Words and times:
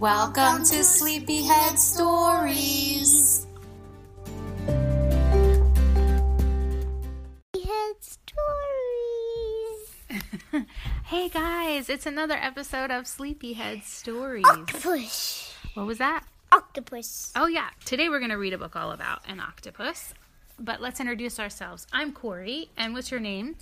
Welcome 0.00 0.62
to 0.62 0.84
Sleepyhead 0.84 1.76
Stories. 1.76 3.48
Sleepyhead 7.52 7.96
Stories. 7.98 8.28
hey 11.06 11.28
guys, 11.28 11.88
it's 11.88 12.06
another 12.06 12.36
episode 12.36 12.92
of 12.92 13.08
Sleepyhead 13.08 13.82
Stories. 13.82 14.44
Octopus. 14.46 15.52
What 15.74 15.86
was 15.86 15.98
that? 15.98 16.22
Octopus. 16.52 17.32
Oh, 17.34 17.48
yeah. 17.48 17.70
Today 17.84 18.08
we're 18.08 18.20
going 18.20 18.30
to 18.30 18.38
read 18.38 18.52
a 18.52 18.58
book 18.58 18.76
all 18.76 18.92
about 18.92 19.22
an 19.26 19.40
octopus. 19.40 20.14
But 20.60 20.80
let's 20.80 21.00
introduce 21.00 21.40
ourselves. 21.40 21.88
I'm 21.92 22.12
Corey, 22.12 22.70
and 22.76 22.94
what's 22.94 23.10
your 23.10 23.18
name? 23.18 23.56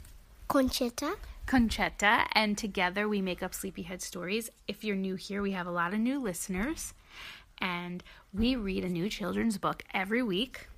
Conchita. 0.49 1.17
Conchetta, 1.47 2.27
and 2.33 2.59
together 2.59 3.09
we 3.09 3.21
make 3.21 3.43
up 3.43 3.55
Sleepyhead 3.55 4.03
Stories. 4.03 4.51
If 4.67 4.83
you're 4.83 4.97
new 4.97 5.15
here, 5.15 5.43
we 5.43 5.53
have 5.53 5.67
a 5.67 5.71
lot 5.71 5.93
of 5.95 6.01
new 6.01 6.21
listeners, 6.21 6.93
and 7.59 8.03
we 8.33 8.57
read 8.57 8.85
a 8.85 8.89
new 8.89 9.09
children's 9.09 9.59
book 9.59 9.85
every 9.95 10.23
week. 10.23 10.69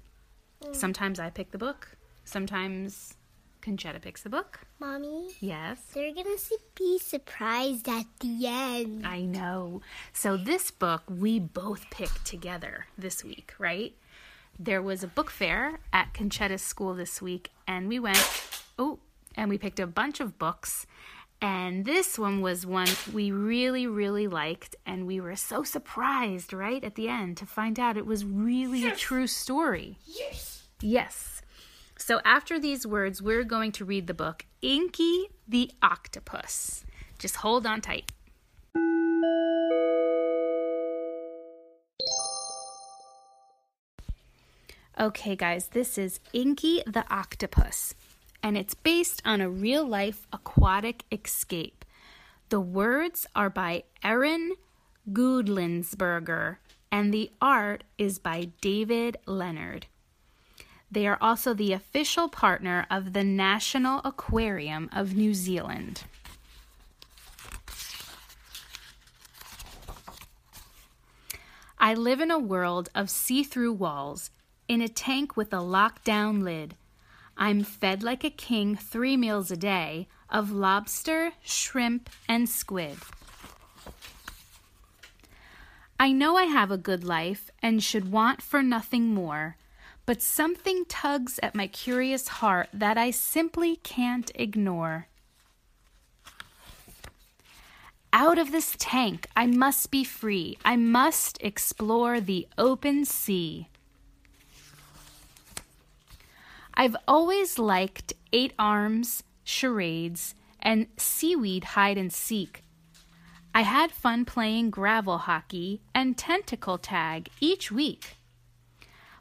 Mm. 0.63 0.77
Sometimes 0.77 1.19
I 1.19 1.31
pick 1.31 1.53
the 1.53 1.59
book, 1.59 1.97
sometimes 2.25 3.15
Conchetta 3.63 4.01
picks 4.01 4.23
the 4.23 4.29
book. 4.29 4.61
Mommy, 4.79 5.31
Yes. 5.41 5.81
they're 5.95 6.13
gonna 6.15 6.37
be 6.75 6.99
surprised 6.99 7.89
at 7.89 8.07
the 8.21 8.47
end. 8.47 9.07
I 9.07 9.23
know. 9.23 9.81
So 10.13 10.37
this 10.37 10.71
book 10.71 11.03
we 11.09 11.39
both 11.41 11.89
picked 11.91 12.27
together 12.27 12.87
this 12.99 13.25
week, 13.25 13.55
right? 13.59 13.95
There 14.59 14.83
was 14.83 15.03
a 15.03 15.09
book 15.09 15.31
fair 15.31 15.81
at 15.95 16.13
Conchetta's 16.13 16.63
school 16.63 16.95
this 16.95 17.23
week, 17.23 17.51
and 17.67 17.89
we 17.89 17.99
went. 17.99 18.19
Oh, 18.81 19.01
and 19.39 19.49
we 19.49 19.57
picked 19.57 19.81
a 19.81 19.87
bunch 19.87 20.21
of 20.21 20.39
books. 20.39 20.85
And 21.41 21.85
this 21.85 22.19
one 22.19 22.41
was 22.41 22.67
one 22.67 22.89
we 23.13 23.31
really, 23.31 23.87
really 23.87 24.27
liked, 24.27 24.75
and 24.85 25.07
we 25.07 25.21
were 25.21 25.37
so 25.37 25.63
surprised, 25.63 26.53
right, 26.53 26.83
at 26.83 26.97
the 26.97 27.09
end 27.09 27.37
to 27.37 27.47
find 27.47 27.79
out 27.79 27.97
it 27.97 28.05
was 28.05 28.25
really 28.25 28.87
a 28.87 28.97
true 28.97 29.29
story. 29.29 29.99
Yes. 30.05 30.65
Yes. 30.81 31.41
So 31.97 32.21
after 32.25 32.59
these 32.59 32.85
words, 32.85 33.23
we're 33.23 33.45
going 33.45 33.71
to 33.73 33.85
read 33.85 34.09
the 34.09 34.15
book 34.15 34.47
Inky 34.63 35.29
the 35.47 35.71
Octopus. 35.81 36.85
Just 37.21 37.37
hold 37.37 37.67
on 37.67 37.81
tight. 37.81 38.11
Okay, 44.99 45.37
guys, 45.37 45.69
this 45.69 45.97
is 45.97 46.19
Inky 46.33 46.83
the 46.85 47.05
Octopus, 47.09 47.95
and 48.49 48.57
it's 48.57 48.73
based 48.73 49.21
on 49.27 49.43
a 49.43 49.51
real 49.51 49.87
life 49.87 50.27
aquatic 50.33 51.05
escape. 51.13 51.85
The 52.49 52.59
words 52.59 53.27
are 53.37 53.51
by 53.51 53.85
Erin 54.03 54.53
Guendelsberger, 55.13 56.57
and 56.91 57.13
the 57.13 57.31
art 57.43 57.85
is 57.99 58.19
by 58.19 58.49
David 58.63 59.19
Leonard. 59.27 59.85
They 60.91 61.07
are 61.07 61.19
also 61.21 61.53
the 61.53 61.75
official 61.75 62.31
partner 62.31 62.87
of 62.91 63.13
the 63.13 63.23
National 63.23 64.01
Aquarium 64.03 64.89
of 64.95 65.15
New 65.15 65.35
Zealand. 65.35 66.05
I 71.79 71.93
live 71.93 72.23
in 72.23 72.31
a 72.31 72.39
world 72.39 72.89
of 72.95 73.11
see 73.11 73.43
through 73.43 73.75
walls, 73.75 74.31
in 74.69 74.81
a 74.81 74.89
tank 74.89 75.37
with 75.37 75.53
a 75.53 75.59
lockdown 75.59 76.43
lid. 76.43 76.77
I'm 77.41 77.63
fed 77.63 78.03
like 78.03 78.25
a 78.25 78.31
king 78.31 78.75
three 78.75 79.17
meals 79.17 79.53
a 79.53 79.57
day 79.57 80.09
of 80.29 80.51
lobster, 80.51 81.33
shrimp, 81.43 82.11
and 82.29 82.49
squid. 82.49 82.99
I 86.01 86.11
know 86.11 86.37
I 86.37 86.45
have 86.45 86.73
a 86.73 86.77
good 86.77 87.05
life 87.05 87.51
and 87.63 87.83
should 87.83 88.11
want 88.11 88.43
for 88.43 88.61
nothing 88.61 89.15
more, 89.15 89.57
but 90.05 90.21
something 90.21 90.85
tugs 90.87 91.39
at 91.43 91.55
my 91.55 91.69
curious 91.69 92.27
heart 92.29 92.69
that 92.73 92.99
I 92.99 93.13
simply 93.13 93.77
can't 93.77 94.31
ignore. 94.35 95.07
Out 98.13 98.39
of 98.39 98.51
this 98.51 98.75
tank, 98.79 99.29
I 99.37 99.47
must 99.47 99.91
be 99.91 100.03
free. 100.03 100.59
I 100.65 100.77
must 100.77 101.39
explore 101.41 102.21
the 102.21 102.49
open 102.57 103.05
sea. 103.05 103.69
I've 106.81 106.95
always 107.09 107.59
liked 107.59 108.13
eight 108.33 108.53
arms, 108.57 109.25
charades, 109.43 110.37
and 110.61 110.87
seaweed 110.97 111.65
hide 111.75 111.99
and 111.99 112.13
seek. 112.13 112.63
I 113.53 113.63
had 113.63 113.91
fun 113.91 114.25
playing 114.25 114.71
gravel 114.71 115.19
hockey 115.19 115.81
and 115.93 116.17
tentacle 116.17 116.79
tag 116.79 117.31
each 117.41 117.73
week. 117.73 118.17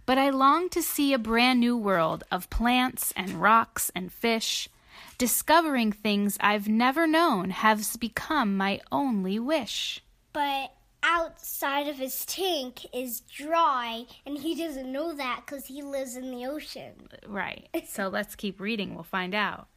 But 0.05 0.19
I 0.19 0.29
long 0.29 0.69
to 0.69 0.83
see 0.83 1.13
a 1.13 1.17
brand 1.17 1.59
new 1.59 1.75
world 1.75 2.23
of 2.31 2.51
plants 2.51 3.11
and 3.17 3.41
rocks 3.41 3.89
and 3.95 4.13
fish. 4.13 4.69
Discovering 5.17 5.91
things 5.91 6.37
I've 6.39 6.67
never 6.67 7.07
known 7.07 7.49
has 7.49 7.97
become 7.97 8.55
my 8.55 8.81
only 8.91 9.39
wish. 9.39 10.03
But 10.31 10.76
outside 11.03 11.87
of 11.87 11.97
his 11.97 12.25
tank 12.25 12.85
is 12.93 13.21
dry, 13.21 14.05
and 14.25 14.37
he 14.37 14.55
doesn't 14.55 14.91
know 14.91 15.13
that 15.13 15.43
because 15.45 15.65
he 15.65 15.81
lives 15.81 16.15
in 16.15 16.31
the 16.31 16.45
ocean. 16.45 16.93
Right. 17.27 17.67
So 17.87 18.09
let's 18.09 18.35
keep 18.35 18.59
reading. 18.59 18.93
We'll 18.93 19.03
find 19.03 19.33
out. 19.33 19.67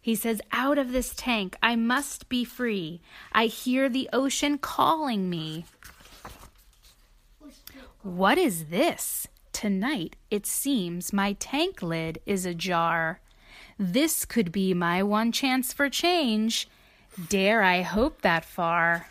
He 0.00 0.14
says, 0.14 0.40
Out 0.52 0.76
of 0.76 0.92
this 0.92 1.14
tank, 1.16 1.56
I 1.62 1.76
must 1.76 2.28
be 2.28 2.44
free. 2.44 3.00
I 3.32 3.46
hear 3.46 3.88
the 3.88 4.08
ocean 4.12 4.58
calling 4.58 5.30
me. 5.30 5.64
What 8.02 8.36
is 8.36 8.66
this? 8.66 9.26
Tonight, 9.52 10.16
it 10.30 10.46
seems 10.46 11.12
my 11.12 11.32
tank 11.34 11.82
lid 11.82 12.20
is 12.26 12.44
ajar. 12.44 13.20
This 13.78 14.24
could 14.24 14.52
be 14.52 14.74
my 14.74 15.02
one 15.02 15.32
chance 15.32 15.72
for 15.72 15.88
change. 15.88 16.68
Dare 17.28 17.62
I 17.62 17.80
hope 17.82 18.20
that 18.20 18.44
far? 18.44 19.08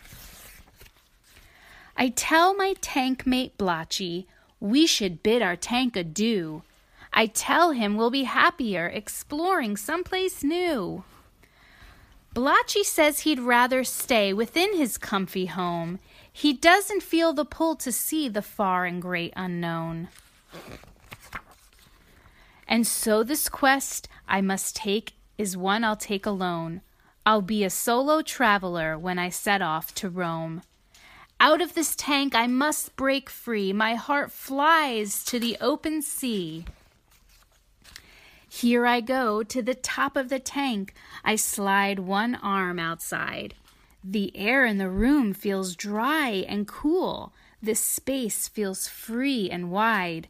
I 1.96 2.08
tell 2.08 2.54
my 2.54 2.74
tank 2.80 3.26
mate 3.26 3.56
Blotchy 3.56 4.26
we 4.64 4.86
should 4.86 5.22
bid 5.22 5.42
our 5.42 5.56
tank 5.56 5.94
adieu. 5.94 6.62
I 7.12 7.26
tell 7.26 7.72
him 7.72 7.96
we'll 7.96 8.10
be 8.10 8.24
happier 8.24 8.86
exploring 8.86 9.76
someplace 9.76 10.42
new. 10.42 11.04
Blotchy 12.32 12.82
says 12.82 13.20
he'd 13.20 13.38
rather 13.38 13.84
stay 13.84 14.32
within 14.32 14.74
his 14.74 14.96
comfy 14.96 15.46
home. 15.46 16.00
He 16.32 16.52
doesn't 16.54 17.02
feel 17.02 17.32
the 17.34 17.44
pull 17.44 17.76
to 17.76 17.92
see 17.92 18.28
the 18.28 18.42
far 18.42 18.86
and 18.86 19.02
great 19.02 19.34
unknown. 19.36 20.08
And 22.66 22.86
so 22.86 23.22
this 23.22 23.50
quest 23.50 24.08
I 24.26 24.40
must 24.40 24.74
take 24.74 25.12
is 25.36 25.56
one 25.58 25.84
I'll 25.84 25.96
take 25.96 26.24
alone. 26.24 26.80
I'll 27.26 27.42
be 27.42 27.64
a 27.64 27.70
solo 27.70 28.22
traveler 28.22 28.98
when 28.98 29.18
I 29.18 29.28
set 29.28 29.60
off 29.60 29.94
to 29.96 30.08
roam. 30.08 30.62
Out 31.44 31.60
of 31.60 31.74
this 31.74 31.94
tank 31.94 32.34
I 32.34 32.46
must 32.46 32.96
break 32.96 33.28
free. 33.28 33.70
My 33.70 33.96
heart 33.96 34.32
flies 34.32 35.22
to 35.24 35.38
the 35.38 35.58
open 35.60 36.00
sea. 36.00 36.64
Here 38.48 38.86
I 38.86 39.02
go 39.02 39.42
to 39.42 39.60
the 39.60 39.74
top 39.74 40.16
of 40.16 40.30
the 40.30 40.38
tank. 40.38 40.94
I 41.22 41.36
slide 41.36 41.98
one 41.98 42.34
arm 42.36 42.78
outside. 42.78 43.52
The 44.02 44.34
air 44.34 44.64
in 44.64 44.78
the 44.78 44.88
room 44.88 45.34
feels 45.34 45.76
dry 45.76 46.46
and 46.48 46.66
cool. 46.66 47.34
This 47.62 47.80
space 47.80 48.48
feels 48.48 48.88
free 48.88 49.50
and 49.50 49.70
wide. 49.70 50.28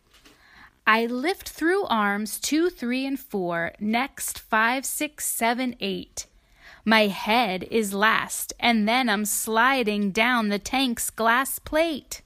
I 0.84 1.06
lift 1.06 1.48
through 1.48 1.84
arms 1.84 2.40
two, 2.40 2.70
three, 2.70 3.06
and 3.06 3.20
four, 3.20 3.72
next 3.78 4.40
five, 4.40 4.84
six, 4.84 5.26
seven, 5.26 5.76
eight. 5.78 6.26
My 6.84 7.06
head 7.06 7.66
is 7.70 7.94
last, 7.94 8.52
and 8.60 8.86
then 8.86 9.08
I'm 9.08 9.24
sliding 9.24 10.10
down 10.10 10.48
the 10.48 10.58
tank's 10.58 11.08
glass 11.08 11.58
plate. 11.58 12.20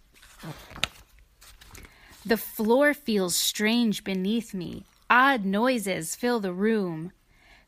The 2.26 2.36
floor 2.36 2.92
feels 2.92 3.36
strange 3.36 4.02
beneath 4.02 4.52
me. 4.52 4.84
Odd 5.08 5.44
noises 5.44 6.16
fill 6.16 6.40
the 6.40 6.52
room. 6.52 7.12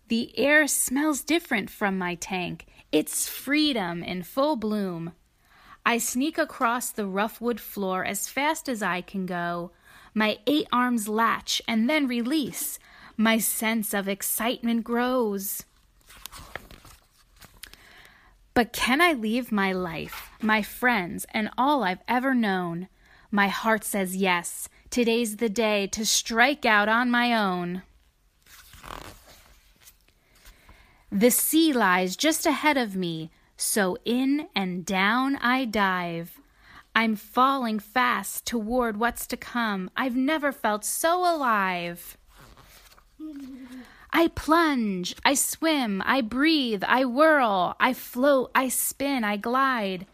The 0.09 0.37
air 0.37 0.67
smells 0.67 1.23
different 1.23 1.71
from 1.71 1.97
my 1.97 2.17
tank. 2.17 2.67
It's 2.91 3.29
freedom 3.29 4.03
in 4.03 4.25
full 4.25 4.57
bloom. 4.57 5.13
I 5.87 5.99
sneak 5.99 6.37
across 6.39 6.91
the 6.91 7.07
rough 7.07 7.41
wood 7.41 7.61
floor 7.61 8.05
as 8.05 8.29
fast 8.29 8.69
as 8.69 8.83
I 8.83 9.01
can 9.01 9.27
go. 9.27 9.71
My 10.13 10.39
eight 10.47 10.67
arms 10.73 11.09
latch 11.09 11.63
and 11.69 11.89
then 11.89 12.09
release. 12.09 12.81
My 13.17 13.39
sense 13.39 13.95
of 13.95 14.09
excitement 14.09 14.83
grows. 14.83 15.65
But 18.61 18.75
can 18.75 19.01
I 19.01 19.15
leave 19.15 19.51
my 19.51 19.73
life, 19.73 20.29
my 20.43 20.61
friends, 20.61 21.25
and 21.33 21.49
all 21.57 21.83
I've 21.83 22.03
ever 22.07 22.35
known? 22.35 22.89
My 23.31 23.49
heart 23.49 23.85
says 23.85 24.17
yes. 24.17 24.69
Today's 24.91 25.37
the 25.39 25.49
day 25.49 25.87
to 25.87 26.05
strike 26.05 26.67
out 26.67 26.87
on 26.87 27.11
my 27.11 27.35
own. 27.35 27.81
The 31.11 31.31
sea 31.31 31.73
lies 31.73 32.17
just 32.17 32.45
ahead 32.45 32.77
of 32.77 32.95
me, 32.95 33.31
so 33.57 33.97
in 34.05 34.49
and 34.55 34.85
down 34.85 35.37
I 35.37 35.65
dive. 35.65 36.39
I'm 36.95 37.17
falling 37.17 37.79
fast 37.79 38.45
toward 38.45 38.99
what's 38.99 39.27
to 39.29 39.39
come. 39.39 39.89
I've 39.97 40.17
never 40.17 40.53
felt 40.53 40.85
so 40.85 41.21
alive. 41.21 42.19
I 44.13 44.29
plunge, 44.29 45.15
I 45.25 45.35
swim, 45.35 46.03
I 46.05 46.21
breathe, 46.21 46.83
I 46.87 47.05
whirl, 47.05 47.77
I 47.79 47.93
float, 47.93 48.51
I 48.55 48.69
spin, 48.69 49.23
I 49.25 49.37
glide. 49.37 50.07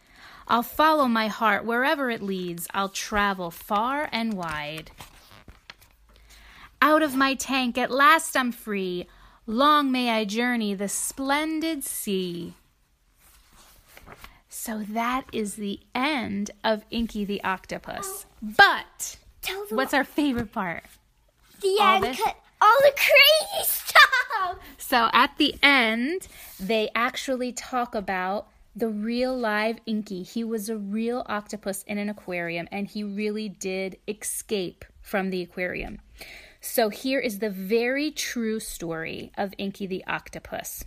I'll 0.48 0.62
follow 0.62 1.06
my 1.06 1.28
heart 1.28 1.64
wherever 1.64 2.10
it 2.10 2.22
leads. 2.22 2.68
I'll 2.72 2.88
travel 2.88 3.50
far 3.50 4.08
and 4.12 4.34
wide. 4.34 4.90
Out 6.80 7.02
of 7.02 7.16
my 7.16 7.34
tank, 7.34 7.78
at 7.78 7.90
last 7.90 8.36
I'm 8.36 8.52
free. 8.52 9.06
Long 9.46 9.90
may 9.90 10.10
I 10.10 10.24
journey 10.24 10.74
the 10.74 10.88
splendid 10.88 11.82
sea. 11.82 12.54
So 14.48 14.84
that 14.90 15.24
is 15.32 15.54
the 15.54 15.80
end 15.94 16.50
of 16.62 16.84
Inky 16.90 17.24
the 17.24 17.42
Octopus. 17.44 18.26
But 18.42 19.16
what's 19.70 19.94
our 19.94 20.04
favorite 20.04 20.52
part? 20.52 20.84
The 21.60 21.76
all 21.80 22.04
end, 22.04 22.18
all 22.60 22.76
the 22.80 22.92
crazy 22.96 23.64
stuff. 23.64 23.85
So 24.78 25.10
at 25.12 25.36
the 25.38 25.54
end, 25.62 26.28
they 26.58 26.90
actually 26.94 27.52
talk 27.52 27.94
about 27.94 28.48
the 28.74 28.88
real 28.88 29.36
live 29.36 29.78
Inky. 29.86 30.22
He 30.22 30.44
was 30.44 30.68
a 30.68 30.76
real 30.76 31.24
octopus 31.26 31.82
in 31.84 31.96
an 31.96 32.10
aquarium 32.10 32.68
and 32.70 32.86
he 32.86 33.02
really 33.02 33.48
did 33.48 33.98
escape 34.06 34.84
from 35.00 35.30
the 35.30 35.42
aquarium. 35.42 36.00
So 36.60 36.90
here 36.90 37.20
is 37.20 37.38
the 37.38 37.48
very 37.48 38.10
true 38.10 38.60
story 38.60 39.32
of 39.38 39.54
Inky 39.56 39.86
the 39.86 40.04
octopus. 40.06 40.84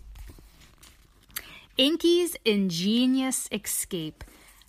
Inky's 1.77 2.35
ingenious 2.43 3.47
escape, 3.51 4.23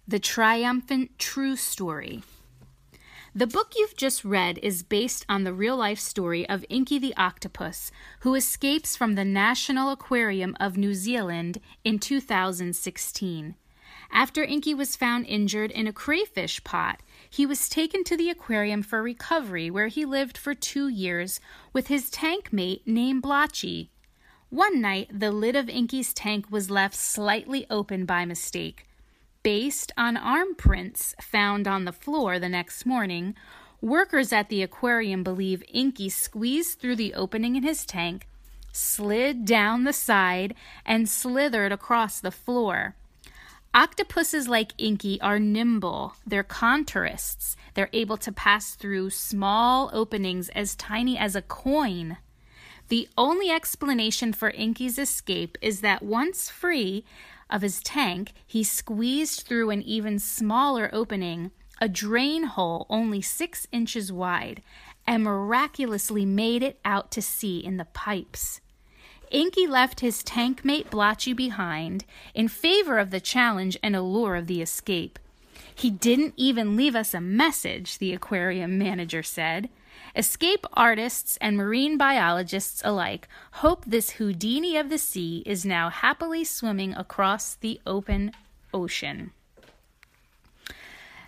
the 0.07 0.21
triumphant 0.21 1.19
true 1.19 1.57
story. 1.57 2.23
The 3.33 3.47
book 3.47 3.75
you've 3.77 3.97
just 3.97 4.25
read 4.25 4.59
is 4.59 4.83
based 4.83 5.25
on 5.29 5.45
the 5.45 5.55
real 5.55 5.77
life 5.77 6.01
story 6.01 6.49
of 6.49 6.65
Inky 6.69 6.99
the 6.99 7.15
octopus, 7.17 7.93
who 8.21 8.35
escapes 8.35 8.97
from 8.97 9.15
the 9.15 9.25
National 9.25 9.93
Aquarium 9.93 10.57
of 10.59 10.77
New 10.77 10.95
Zealand 10.95 11.61
in 11.85 12.01
2016. 12.01 13.55
After 14.11 14.43
Inky 14.43 14.75
was 14.75 14.97
found 14.97 15.27
injured 15.27 15.71
in 15.71 15.87
a 15.87 15.93
crayfish 15.93 16.65
pot, 16.65 17.05
he 17.31 17.47
was 17.47 17.69
taken 17.69 18.03
to 18.03 18.17
the 18.17 18.31
aquarium 18.31 18.83
for 18.83 19.01
recovery, 19.01 19.71
where 19.71 19.87
he 19.87 20.05
lived 20.05 20.37
for 20.37 20.53
two 20.53 20.89
years 20.89 21.39
with 21.73 21.87
his 21.87 22.11
tank 22.11 22.53
mate 22.53 22.83
named 22.85 23.23
Blotchy. 23.23 23.93
One 24.49 24.81
night, 24.81 25.09
the 25.17 25.31
lid 25.31 25.55
of 25.55 25.69
Inky's 25.69 26.13
tank 26.13 26.51
was 26.51 26.69
left 26.69 26.97
slightly 26.97 27.65
open 27.71 28.07
by 28.07 28.25
mistake. 28.25 28.89
Based 29.43 29.91
on 29.97 30.19
arm 30.19 30.55
prints 30.55 31.15
found 31.19 31.67
on 31.67 31.87
the 31.87 31.93
floor 31.93 32.39
the 32.39 32.49
next 32.49 32.85
morning, 32.85 33.35
workers 33.81 34.35
at 34.35 34.51
the 34.51 34.63
aquarium 34.63 35.23
believe 35.23 35.63
Inky 35.73 36.11
squeezed 36.11 36.79
through 36.79 36.97
the 36.97 37.15
opening 37.15 37.57
in 37.57 37.63
his 37.63 37.87
tank, 37.87 38.29
slid 38.71 39.47
down 39.47 39.85
the 39.85 39.95
side, 39.95 40.55
and 40.85 41.09
slithered 41.09 41.73
across 41.73 42.21
the 42.21 42.31
floor. 42.31 42.97
Octopuses 43.73 44.47
like 44.47 44.73
Inky 44.77 45.19
are 45.23 45.39
nimble. 45.39 46.17
They're 46.27 46.45
contortionists. 46.45 47.57
They're 47.73 47.89
able 47.95 48.19
to 48.19 48.33
pass 48.33 48.75
through 48.75 49.09
small 49.09 49.89
openings 49.95 50.51
as 50.51 50.75
tiny 50.75 51.17
as 51.17 51.35
a 51.35 51.41
coin. 51.41 52.19
The 52.89 53.09
only 53.17 53.51
explanation 53.51 54.35
for 54.35 54.51
Inky's 54.51 54.99
escape 54.99 55.57
is 55.63 55.81
that 55.81 56.03
once 56.03 56.51
free, 56.51 57.07
of 57.51 57.63
his 57.63 57.81
tank, 57.81 58.33
he 58.47 58.63
squeezed 58.65 59.43
through 59.43 59.71
an 59.71 59.83
even 59.83 60.19
smaller 60.19 60.91
opening, 60.93 61.51
a 61.81 61.89
drain 61.89 62.45
hole 62.45 62.87
only 62.89 63.21
six 63.21 63.67
inches 63.73 64.13
wide, 64.13 64.63
and 65.07 65.25
miraculously 65.25 66.25
made 66.25 66.63
it 66.63 66.79
out 66.85 67.11
to 67.11 67.23
sea 67.23 67.59
in 67.59 67.77
the 67.77 67.85
pipes. 67.87 68.61
Inky 69.31 69.67
left 69.67 70.01
his 70.01 70.23
tank 70.23 70.65
mate 70.65 70.91
Blotchy 70.91 71.33
behind 71.33 72.05
in 72.35 72.49
favor 72.49 72.99
of 72.99 73.11
the 73.11 73.21
challenge 73.21 73.77
and 73.83 73.95
allure 73.95 74.35
of 74.37 74.47
the 74.47 74.61
escape. 74.61 75.19
He 75.73 75.91
didn't 75.91 76.35
even 76.37 76.77
leave 76.77 76.97
us 76.97 77.15
a 77.15 77.21
message, 77.21 77.99
the 77.99 78.13
aquarium 78.13 78.77
manager 78.77 79.23
said. 79.23 79.71
Escape 80.17 80.67
artists 80.73 81.39
and 81.41 81.57
marine 81.57 81.97
biologists 81.97 82.83
alike 82.85 83.29
hope 83.53 83.85
this 83.85 84.11
Houdini 84.13 84.77
of 84.77 84.89
the 84.91 84.99
sea 84.99 85.43
is 85.47 85.65
now 85.65 85.89
happily 85.89 86.45
swimming 86.45 86.95
across 86.95 87.55
the 87.55 87.81
open 87.87 88.33
ocean. 88.75 89.33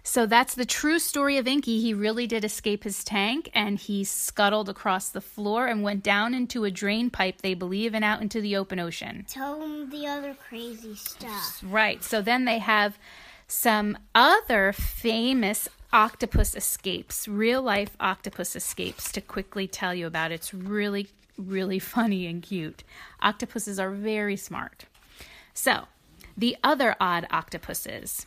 So 0.04 0.26
that's 0.26 0.54
the 0.54 0.64
true 0.64 0.98
story 0.98 1.38
of 1.38 1.46
Inky. 1.46 1.80
He 1.80 1.94
really 1.94 2.26
did 2.26 2.44
escape 2.44 2.82
his 2.82 3.04
tank 3.04 3.50
and 3.54 3.78
he 3.78 4.02
scuttled 4.02 4.68
across 4.68 5.08
the 5.08 5.20
floor 5.20 5.68
and 5.68 5.84
went 5.84 6.02
down 6.02 6.34
into 6.34 6.64
a 6.64 6.72
drain 6.72 7.08
pipe, 7.08 7.40
they 7.40 7.54
believe, 7.54 7.94
and 7.94 8.04
out 8.04 8.20
into 8.20 8.40
the 8.40 8.56
open 8.56 8.80
ocean. 8.80 9.24
Tell 9.28 9.60
them 9.60 9.90
the 9.90 10.08
other 10.08 10.34
crazy 10.34 10.96
stuff. 10.96 11.60
Right. 11.62 12.02
So 12.02 12.20
then 12.20 12.46
they 12.46 12.58
have 12.58 12.98
some 13.46 13.96
other 14.14 14.72
famous 14.72 15.68
octopus 15.92 16.54
escapes, 16.54 17.28
real 17.28 17.62
life 17.62 17.96
octopus 18.00 18.56
escapes 18.56 19.12
to 19.12 19.20
quickly 19.20 19.66
tell 19.66 19.94
you 19.94 20.06
about. 20.06 20.32
It's 20.32 20.54
really, 20.54 21.08
really 21.36 21.78
funny 21.96 22.26
and 22.26 22.42
cute. 22.42 22.82
Octopuses 23.20 23.78
are 23.78 23.90
very 23.90 24.36
smart. 24.36 24.86
So, 25.54 25.88
the 26.36 26.56
other 26.62 26.96
odd 27.00 27.26
octopuses. 27.30 28.26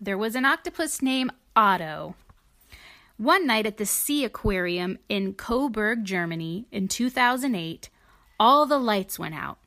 There 0.00 0.18
was 0.18 0.34
an 0.34 0.44
octopus 0.44 1.00
named 1.00 1.32
Otto. 1.54 2.16
One 3.16 3.46
night 3.46 3.64
at 3.64 3.78
the 3.78 3.86
Sea 3.86 4.24
Aquarium 4.24 4.98
in 5.08 5.34
Coburg, 5.34 6.04
Germany 6.04 6.66
in 6.70 6.88
2008, 6.88 7.88
all 8.38 8.66
the 8.66 8.78
lights 8.78 9.18
went 9.18 9.34
out. 9.34 9.58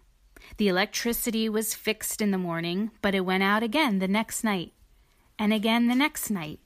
The 0.58 0.67
electricity 0.67 1.50
was 1.50 1.74
fixed 1.74 2.22
in 2.22 2.31
the 2.31 2.38
morning, 2.38 2.91
but 3.01 3.15
it 3.15 3.22
went 3.22 3.43
out 3.43 3.63
again 3.63 4.00
the 4.00 4.08
next 4.08 4.43
night, 4.43 4.74
and 5.39 5.51
again 5.51 5.88
the 5.88 5.96
next 5.96 6.29
night. 6.29 6.60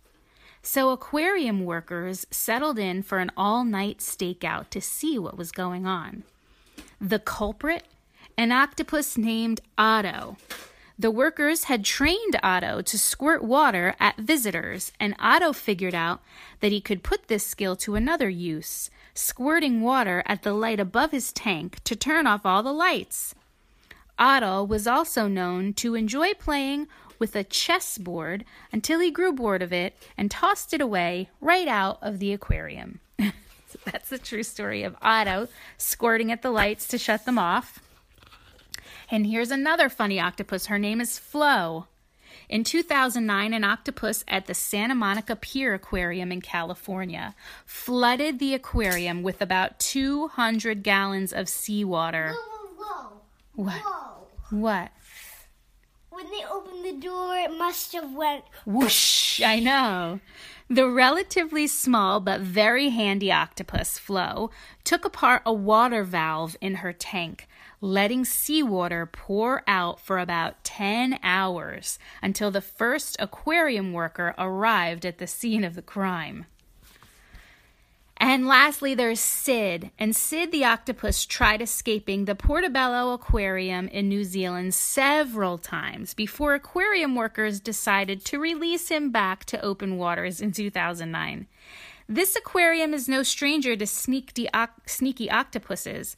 So 0.66 0.92
aquarium 0.92 1.66
workers 1.66 2.26
settled 2.32 2.80
in 2.80 3.04
for 3.04 3.20
an 3.20 3.32
all 3.36 3.66
night 3.66 3.98
stakeout 3.98 4.70
to 4.70 4.80
see 4.80 5.20
what 5.20 5.38
was 5.38 5.52
going 5.52 5.86
on. 5.86 6.24
The 7.02 7.20
culprit? 7.20 7.84
An 8.38 8.54
octopus 8.54 9.18
named 9.18 9.60
Otto. 9.78 10.38
The 10.98 11.12
workers 11.12 11.66
had 11.66 11.84
trained 11.84 12.40
Otto 12.42 12.82
to 12.82 12.98
squirt 12.98 13.44
water 13.44 13.94
at 14.00 14.18
visitors, 14.18 14.94
and 15.02 15.16
Otto 15.20 15.52
figured 15.52 15.94
out 15.94 16.22
that 16.62 16.72
he 16.72 16.80
could 16.80 17.04
put 17.04 17.28
this 17.28 17.46
skill 17.46 17.76
to 17.78 17.96
another 17.96 18.30
use, 18.30 18.90
squirting 19.14 19.82
water 19.82 20.24
at 20.26 20.44
the 20.44 20.54
light 20.54 20.80
above 20.80 21.12
his 21.12 21.34
tank 21.34 21.84
to 21.84 21.96
turn 21.96 22.26
off 22.26 22.46
all 22.46 22.64
the 22.64 22.72
lights. 22.72 23.36
Otto 24.18 24.64
was 24.64 24.88
also 24.88 25.28
known 25.28 25.74
to 25.74 25.96
enjoy 25.96 26.34
playing 26.36 26.88
with 27.24 27.38
a 27.38 27.44
chessboard 27.46 28.44
until 28.74 29.00
he 29.00 29.10
grew 29.10 29.32
bored 29.32 29.62
of 29.62 29.72
it 29.72 29.96
and 30.18 30.30
tossed 30.30 30.74
it 30.74 30.82
away 30.82 31.30
right 31.40 31.70
out 31.70 31.98
of 32.02 32.20
the 32.20 32.34
aquarium. 32.34 33.00
so 33.18 33.80
that's 33.86 34.10
the 34.10 34.18
true 34.18 34.44
story 34.44 34.84
of 34.84 34.98
Otto 35.02 35.48
squirting 35.78 36.34
at 36.34 36.42
the 36.42 36.52
lights 36.52 36.86
to 36.90 36.98
shut 36.98 37.24
them 37.24 37.40
off. 37.40 37.80
And 39.10 39.26
here's 39.26 39.52
another 39.52 39.88
funny 39.88 40.20
octopus. 40.20 40.66
Her 40.66 40.78
name 40.78 41.00
is 41.00 41.18
Flo. 41.18 41.88
In 42.50 42.66
2009, 42.66 43.54
an 43.54 43.64
octopus 43.64 44.26
at 44.28 44.48
the 44.48 44.54
Santa 44.54 44.94
Monica 44.94 45.38
Pier 45.38 45.74
Aquarium 45.74 46.30
in 46.30 46.42
California 46.42 47.36
flooded 47.66 48.40
the 48.40 48.54
aquarium 48.54 49.24
with 49.24 49.42
about 49.42 49.80
200 49.80 50.84
gallons 50.84 51.32
of 51.32 51.48
seawater. 51.48 52.34
Whoa, 52.34 52.68
whoa, 52.76 52.96
whoa. 53.56 53.64
What? 53.64 53.82
Whoa. 53.82 54.60
What? 54.60 54.92
When 56.24 56.32
they 56.32 56.46
opened 56.46 56.86
the 56.86 57.06
door, 57.06 57.36
it 57.36 57.52
must 57.58 57.92
have 57.92 58.14
went 58.14 58.46
whoosh. 58.66 59.42
I 59.42 59.60
know. 59.60 60.22
The 60.70 60.88
relatively 60.88 61.68
small 61.68 62.22
but 62.22 62.40
very 62.40 62.92
handy 62.92 63.30
octopus, 63.30 64.00
Flo, 64.00 64.50
took 64.86 65.04
apart 65.04 65.42
a 65.46 65.52
water 65.52 66.06
valve 66.06 66.56
in 66.62 66.76
her 66.76 66.94
tank, 66.94 67.50
letting 67.82 68.24
seawater 68.24 69.06
pour 69.06 69.64
out 69.68 70.00
for 70.00 70.18
about 70.18 70.64
10 70.64 71.20
hours 71.24 72.00
until 72.22 72.52
the 72.52 72.62
first 72.62 73.18
aquarium 73.20 73.92
worker 73.92 74.34
arrived 74.38 75.06
at 75.06 75.18
the 75.18 75.28
scene 75.28 75.66
of 75.66 75.76
the 75.76 75.82
crime. 75.82 76.46
And 78.26 78.48
lastly, 78.48 78.96
there's 78.96 79.20
Sid. 79.20 79.92
And 80.00 80.16
Sid 80.16 80.54
the 80.54 80.64
octopus 80.64 81.26
tried 81.26 81.62
escaping 81.62 82.24
the 82.24 82.36
Portobello 82.36 83.12
Aquarium 83.12 83.90
in 83.90 84.08
New 84.08 84.24
Zealand 84.24 84.74
several 84.74 85.58
times 85.58 86.14
before 86.14 86.54
aquarium 86.54 87.16
workers 87.16 87.60
decided 87.60 88.24
to 88.24 88.40
release 88.40 88.88
him 88.88 89.12
back 89.12 89.44
to 89.44 89.62
open 89.62 89.98
waters 89.98 90.40
in 90.40 90.54
2009. 90.54 91.48
This 92.08 92.38
aquarium 92.38 92.94
is 92.94 93.10
no 93.10 93.24
stranger 93.24 93.76
to 93.76 93.86
sneaky, 93.86 94.48
sneaky 94.86 95.30
octopuses. 95.30 96.16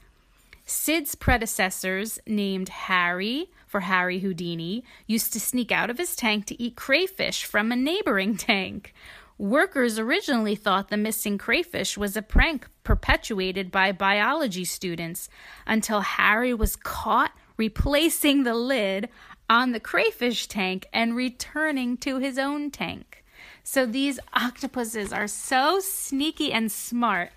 Sid's 0.64 1.16
predecessors, 1.16 2.20
named 2.28 2.70
Harry 2.70 3.50
for 3.66 3.80
Harry 3.80 4.20
Houdini, 4.20 4.84
used 5.08 5.34
to 5.34 5.40
sneak 5.40 5.72
out 5.72 5.90
of 5.90 5.98
his 5.98 6.16
tank 6.16 6.46
to 6.46 6.62
eat 6.62 6.76
crayfish 6.76 7.46
from 7.46 7.72
a 7.72 7.76
neighboring 7.76 8.38
tank. 8.38 8.94
Workers 9.38 10.00
originally 10.00 10.56
thought 10.56 10.90
the 10.90 10.98
missing 10.98 11.38
crayfish 11.38 11.98
was 11.98 12.16
a 12.16 12.22
prank 12.22 12.68
perpetuated 12.84 13.70
by 13.70 13.92
biology 13.92 14.64
students 14.64 15.28
until 15.68 16.02
Harry 16.02 16.54
was 16.54 16.76
caught 16.78 17.32
replacing 17.58 18.44
the 18.44 18.54
lid 18.54 19.10
on 19.50 19.72
the 19.72 19.80
crayfish 19.80 20.48
tank 20.48 20.88
and 20.94 21.16
returning 21.16 21.98
to 21.98 22.18
his 22.20 22.38
own 22.38 22.72
tank. 22.72 23.24
So 23.64 23.86
these 23.86 24.20
octopuses 24.34 25.12
are 25.12 25.28
so 25.28 25.80
sneaky 25.80 26.52
and 26.52 26.72
smart. 26.72 27.32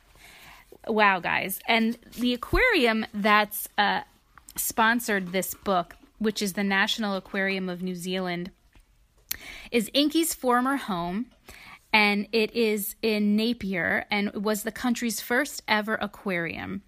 Wow, 0.86 1.20
guys. 1.20 1.60
And 1.66 1.98
the 2.18 2.34
aquarium 2.34 3.06
that's 3.12 3.68
uh, 3.76 4.02
sponsored 4.56 5.32
this 5.32 5.54
book, 5.54 5.96
which 6.18 6.42
is 6.42 6.52
the 6.52 6.64
National 6.64 7.16
Aquarium 7.16 7.68
of 7.68 7.82
New 7.82 7.94
Zealand, 7.94 8.50
is 9.70 9.90
Inky's 9.92 10.34
former 10.34 10.76
home 10.76 11.26
and 11.92 12.28
it 12.32 12.54
is 12.54 12.96
in 13.02 13.36
Napier 13.36 14.06
and 14.10 14.32
was 14.34 14.62
the 14.62 14.72
country's 14.72 15.20
first 15.20 15.62
ever 15.66 15.94
aquarium. 15.94 16.82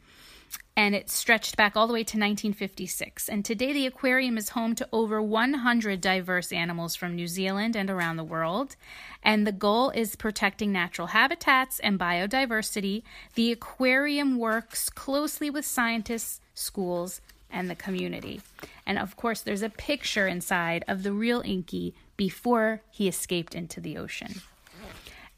And 0.76 0.95
it 0.95 1.11
stretched 1.11 1.57
back 1.57 1.76
all 1.76 1.87
the 1.87 1.92
way 1.92 2.04
to 2.04 2.16
1956. 2.16 3.28
And 3.28 3.45
today, 3.45 3.73
the 3.73 3.87
aquarium 3.87 4.38
is 4.38 4.50
home 4.50 4.75
to 4.76 4.88
over 4.92 5.21
100 5.21 6.00
diverse 6.00 6.52
animals 6.52 6.97
from 6.97 7.14
New 7.14 7.26
Zealand 7.26 7.76
and 7.76 7.90
around 7.90 8.16
the 8.16 8.25
world. 8.25 8.76
And 9.23 9.47
the 9.47 9.52
goal 9.52 9.90
is 9.90 10.16
protecting 10.16 10.73
natural 10.73 11.09
habitats 11.09 11.80
and 11.80 11.99
biodiversity. 11.99 13.02
The 13.35 13.52
aquarium 13.52 14.38
works 14.38 14.88
closely 14.88 15.50
with 15.50 15.66
scientists, 15.66 16.40
schools, 16.54 17.21
and 17.50 17.69
the 17.69 17.75
community. 17.75 18.40
And 18.87 18.99
of 18.99 19.16
course, 19.16 19.42
there's 19.42 19.62
a 19.62 19.71
picture 19.71 20.26
inside 20.26 20.85
of 20.88 21.02
the 21.02 21.12
real 21.12 21.42
Inky 21.45 21.95
before 22.16 22.80
he 22.90 23.09
escaped 23.09 23.54
into 23.54 23.80
the 23.80 23.99
ocean. 23.99 24.40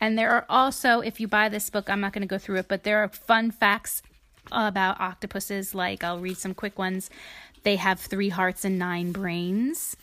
And 0.03 0.19
there 0.19 0.31
are 0.31 0.45
also, 0.49 0.99
if 0.99 1.21
you 1.21 1.29
buy 1.29 1.49
this 1.49 1.71
book, 1.71 1.89
I'm 1.89 2.01
not 2.01 2.13
going 2.13 2.23
to 2.23 2.29
go 2.29 2.37
through 2.37 2.59
it, 2.59 2.67
but 2.67 2.83
there 2.83 3.05
are 3.05 3.09
fun 3.09 3.53
facts 3.53 4.03
about 4.51 5.01
octopuses. 5.01 5.77
Like, 5.77 6.03
I'll 6.03 6.19
read 6.19 6.39
some 6.39 6.55
quick 6.55 6.77
ones. 6.77 7.09
They 7.63 7.77
have 7.77 8.01
three 8.01 8.31
hearts 8.31 8.65
and 8.65 8.81
nine 8.81 9.13
brains. 9.13 9.97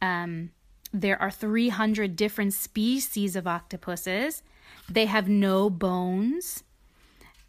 Um, 0.00 0.52
there 0.90 1.20
are 1.20 1.30
300 1.30 2.16
different 2.16 2.54
species 2.54 3.36
of 3.36 3.46
octopuses. 3.46 4.42
They 4.88 5.04
have 5.04 5.28
no 5.28 5.68
bones. 5.68 6.64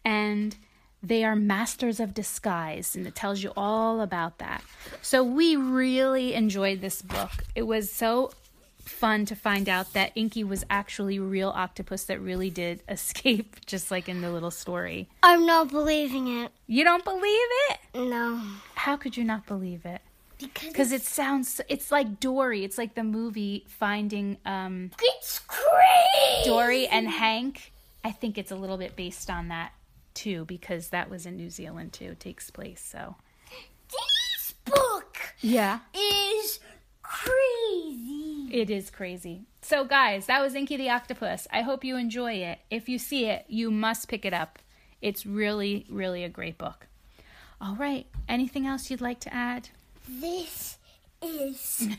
And 0.03 0.57
they 1.01 1.23
are 1.23 1.37
masters 1.37 2.01
of 2.01 2.13
disguise, 2.13 2.97
and 2.97 3.07
it 3.07 3.15
tells 3.15 3.43
you 3.43 3.53
all 3.55 4.01
about 4.01 4.39
that. 4.39 4.61
So, 5.01 5.23
we 5.23 5.55
really 5.55 6.33
enjoyed 6.33 6.81
this 6.81 7.01
book. 7.01 7.31
It 7.55 7.61
was 7.61 7.89
so 7.89 8.31
fun 8.87 9.25
to 9.25 9.35
find 9.35 9.67
out 9.69 9.93
that 9.93 10.11
Inky 10.15 10.43
was 10.43 10.63
actually 10.69 11.17
a 11.17 11.21
real 11.21 11.49
octopus 11.49 12.05
that 12.05 12.19
really 12.19 12.49
did 12.49 12.81
escape, 12.89 13.65
just 13.65 13.91
like 13.91 14.09
in 14.09 14.21
the 14.21 14.31
little 14.31 14.51
story. 14.51 15.09
I'm 15.23 15.45
not 15.45 15.69
believing 15.69 16.27
it. 16.27 16.51
You 16.67 16.83
don't 16.83 17.03
believe 17.03 17.23
it? 17.23 17.79
No. 17.95 18.41
How 18.75 18.97
could 18.97 19.17
you 19.17 19.23
not 19.23 19.45
believe 19.45 19.85
it? 19.85 20.01
Because 20.39 20.91
it 20.91 21.01
sounds, 21.01 21.59
it's 21.67 21.91
like 21.91 22.19
Dory. 22.19 22.63
It's 22.63 22.77
like 22.77 22.93
the 22.93 23.03
movie 23.03 23.65
Finding 23.67 24.37
um, 24.45 24.91
It's 25.01 25.39
crazy. 25.39 26.45
Dory 26.45 26.87
and 26.87 27.07
Hank. 27.07 27.73
I 28.03 28.11
think 28.11 28.37
it's 28.37 28.51
a 28.51 28.55
little 28.55 28.77
bit 28.77 28.95
based 28.95 29.29
on 29.31 29.47
that 29.47 29.71
too, 30.13 30.45
because 30.45 30.89
that 30.89 31.09
was 31.09 31.25
in 31.25 31.37
New 31.37 31.49
Zealand 31.49 31.93
too. 31.93 32.11
It 32.11 32.19
takes 32.19 32.51
place. 32.51 32.81
So 32.81 33.15
this 33.89 34.53
book, 34.65 35.17
yeah, 35.41 35.79
is 35.93 36.59
crazy. 37.01 37.86
It 38.51 38.69
is 38.69 38.89
crazy. 38.89 39.41
So, 39.61 39.83
guys, 39.83 40.27
that 40.27 40.41
was 40.41 40.55
Inky 40.55 40.77
the 40.77 40.89
Octopus. 40.89 41.47
I 41.51 41.61
hope 41.61 41.83
you 41.83 41.97
enjoy 41.97 42.33
it. 42.33 42.59
If 42.69 42.87
you 42.87 42.97
see 42.99 43.25
it, 43.25 43.45
you 43.47 43.69
must 43.71 44.07
pick 44.07 44.23
it 44.25 44.33
up. 44.33 44.59
It's 45.01 45.25
really, 45.25 45.85
really 45.89 46.23
a 46.23 46.29
great 46.29 46.57
book. 46.57 46.87
All 47.59 47.75
right. 47.75 48.05
Anything 48.29 48.65
else 48.67 48.89
you'd 48.89 49.01
like 49.01 49.19
to 49.21 49.33
add? 49.33 49.69
This 50.07 50.77
is 51.21 51.89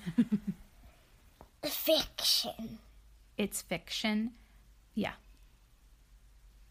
fiction. 1.65 2.79
It's 3.37 3.63
fiction? 3.63 4.33
Yeah. 4.95 5.13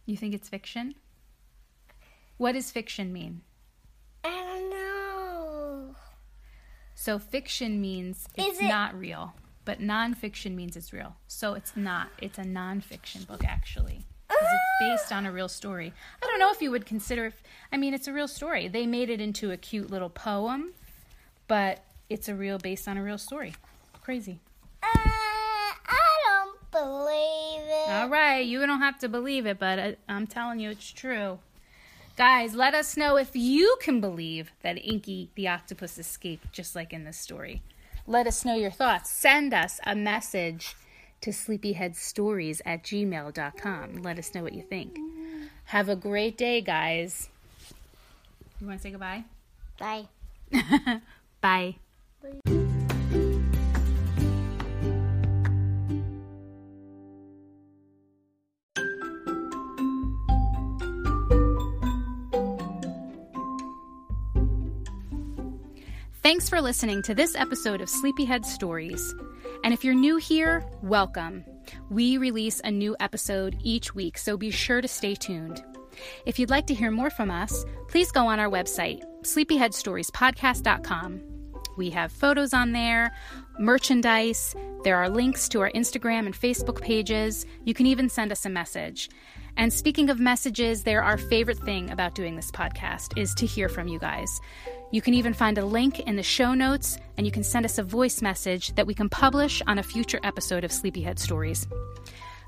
You 0.05 0.17
think 0.17 0.33
it's 0.33 0.49
fiction? 0.49 0.95
What 2.37 2.53
does 2.53 2.71
fiction 2.71 3.11
mean? 3.11 3.41
I 4.23 4.29
don't 4.29 4.69
know. 4.69 5.95
So 6.95 7.19
fiction 7.19 7.79
means 7.81 8.27
it's 8.35 8.59
it- 8.59 8.67
not 8.67 8.97
real, 8.97 9.33
but 9.67 9.81
nonfiction 9.81 10.55
means 10.55 10.77
it's 10.77 10.93
real. 10.93 11.17
So 11.27 11.53
it's 11.53 11.75
not. 11.75 12.07
It's 12.21 12.37
a 12.37 12.43
nonfiction 12.43 13.27
book 13.27 13.43
actually. 13.43 14.05
'cause 14.29 14.37
it's 14.41 14.79
based 15.01 15.11
on 15.11 15.25
a 15.25 15.31
real 15.31 15.47
story. 15.49 15.91
I 16.21 16.25
don't 16.25 16.39
know 16.39 16.51
if 16.51 16.61
you 16.61 16.69
would 16.71 16.85
consider. 16.85 17.25
If, 17.27 17.41
I 17.71 17.77
mean, 17.77 17.93
it's 17.93 18.07
a 18.07 18.13
real 18.13 18.27
story. 18.27 18.67
They 18.67 18.85
made 18.85 19.09
it 19.09 19.19
into 19.21 19.51
a 19.51 19.57
cute 19.57 19.89
little 19.89 20.09
poem, 20.09 20.73
but 21.47 21.83
it's 22.09 22.27
a 22.29 22.35
real 22.35 22.57
based 22.57 22.87
on 22.87 22.97
a 22.97 23.03
real 23.03 23.17
story. 23.17 23.55
Crazy. 24.01 24.39
Uh, 24.83 24.87
I 24.95 26.07
don't 26.27 26.71
believe 26.71 27.67
it. 27.67 27.89
All 27.89 28.09
right, 28.09 28.45
you 28.45 28.65
don't 28.65 28.79
have 28.81 28.99
to 28.99 29.09
believe 29.09 29.45
it, 29.45 29.59
but 29.59 29.79
I, 29.79 29.95
I'm 30.09 30.27
telling 30.27 30.59
you, 30.59 30.69
it's 30.71 30.91
true. 30.91 31.39
Guys, 32.17 32.53
let 32.53 32.73
us 32.73 32.97
know 32.97 33.15
if 33.17 33.31
you 33.33 33.77
can 33.81 34.01
believe 34.01 34.51
that 34.61 34.77
Inky 34.77 35.29
the 35.35 35.47
octopus 35.47 35.97
escaped, 35.97 36.51
just 36.51 36.75
like 36.75 36.91
in 36.93 37.03
this 37.05 37.17
story. 37.17 37.61
Let 38.07 38.25
us 38.25 38.45
know 38.45 38.55
your 38.55 38.71
thoughts. 38.71 39.11
Send 39.11 39.53
us 39.53 39.81
a 39.85 39.93
message 39.93 40.75
to 41.21 41.31
sleepyheadstories 41.31 42.61
at 42.65 42.83
gmail.com. 42.83 44.01
Let 44.01 44.17
us 44.17 44.33
know 44.33 44.43
what 44.43 44.53
you 44.53 44.61
think. 44.61 44.97
Have 45.65 45.89
a 45.89 45.95
great 45.95 46.37
day, 46.37 46.61
guys. 46.61 47.27
You 48.61 48.67
want 48.67 48.79
to 48.79 48.83
say 48.83 48.91
goodbye? 48.91 49.25
Bye. 49.77 50.07
Bye. 51.41 51.75
Thanks 66.27 66.49
for 66.49 66.59
listening 66.59 67.01
to 67.03 67.15
this 67.15 67.35
episode 67.35 67.79
of 67.79 67.87
Sleepyhead 67.87 68.45
Stories. 68.45 69.15
And 69.63 69.73
if 69.73 69.85
you're 69.85 69.95
new 69.95 70.17
here, 70.17 70.61
welcome. 70.81 71.45
We 71.89 72.17
release 72.17 72.59
a 72.65 72.69
new 72.69 72.97
episode 72.99 73.57
each 73.63 73.95
week, 73.95 74.17
so 74.17 74.35
be 74.35 74.51
sure 74.51 74.81
to 74.81 74.89
stay 74.89 75.15
tuned. 75.15 75.63
If 76.25 76.37
you'd 76.37 76.49
like 76.49 76.67
to 76.67 76.73
hear 76.73 76.91
more 76.91 77.09
from 77.09 77.31
us, 77.31 77.63
please 77.87 78.11
go 78.11 78.27
on 78.27 78.41
our 78.41 78.49
website, 78.49 79.03
sleepyheadstoriespodcast.com. 79.21 81.21
We 81.77 81.89
have 81.91 82.11
photos 82.11 82.53
on 82.53 82.73
there, 82.73 83.15
merchandise, 83.57 84.53
there 84.83 84.97
are 84.97 85.09
links 85.09 85.49
to 85.49 85.61
our 85.61 85.71
Instagram 85.71 86.25
and 86.25 86.35
Facebook 86.35 86.81
pages. 86.81 87.45
You 87.63 87.73
can 87.73 87.85
even 87.85 88.09
send 88.09 88.31
us 88.31 88.45
a 88.45 88.49
message. 88.49 89.09
And 89.57 89.73
speaking 89.73 90.09
of 90.09 90.19
messages, 90.19 90.83
they're 90.83 91.03
our 91.03 91.17
favorite 91.17 91.57
thing 91.57 91.89
about 91.89 92.13
doing 92.15 92.35
this 92.35 92.51
podcast 92.51 93.17
is 93.17 93.33
to 93.35 93.45
hear 93.45 93.67
from 93.67 93.87
you 93.87 93.97
guys. 93.99 94.39
You 94.91 95.01
can 95.01 95.15
even 95.15 95.33
find 95.33 95.57
a 95.57 95.65
link 95.65 95.99
in 95.99 96.15
the 96.15 96.23
show 96.23 96.53
notes, 96.53 96.97
and 97.17 97.25
you 97.25 97.31
can 97.31 97.43
send 97.43 97.65
us 97.65 97.77
a 97.77 97.83
voice 97.83 98.21
message 98.21 98.73
that 98.75 98.87
we 98.87 98.93
can 98.93 99.09
publish 99.09 99.61
on 99.67 99.79
a 99.79 99.83
future 99.83 100.19
episode 100.23 100.63
of 100.63 100.71
Sleepyhead 100.71 101.19
Stories. 101.19 101.67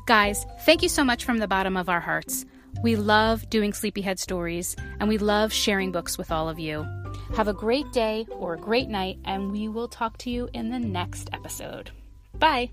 Guys, 0.05 0.45
thank 0.61 0.81
you 0.81 0.89
so 0.89 1.03
much 1.03 1.25
from 1.25 1.39
the 1.39 1.47
bottom 1.47 1.75
of 1.75 1.89
our 1.89 1.99
hearts. 1.99 2.45
We 2.83 2.95
love 2.95 3.49
doing 3.49 3.73
Sleepyhead 3.73 4.19
Stories, 4.19 4.75
and 4.99 5.09
we 5.09 5.17
love 5.17 5.51
sharing 5.51 5.91
books 5.91 6.17
with 6.17 6.31
all 6.31 6.47
of 6.47 6.59
you. 6.59 6.85
Have 7.35 7.47
a 7.47 7.53
great 7.53 7.91
day 7.91 8.25
or 8.29 8.53
a 8.53 8.59
great 8.59 8.87
night, 8.87 9.17
and 9.25 9.51
we 9.51 9.67
will 9.67 9.87
talk 9.87 10.17
to 10.19 10.29
you 10.29 10.47
in 10.53 10.69
the 10.69 10.79
next 10.79 11.29
episode. 11.33 11.91
Bye. 12.37 12.69